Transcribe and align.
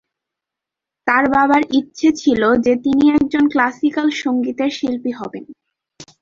তার 1.07 1.23
বাবার 1.29 1.61
ইচ্ছে 1.71 2.09
ছিল 2.13 2.41
যে 2.65 2.73
তিনি 2.75 3.05
একজন 3.09 3.43
ক্লাসিক্যাল 3.47 4.07
সংগীতের 4.21 4.71
শিল্পী 4.77 5.11
হবেন। 5.11 5.43